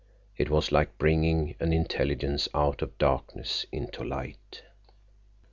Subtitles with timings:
[0.35, 4.63] It was like bringing an intelligence out of darkness into light.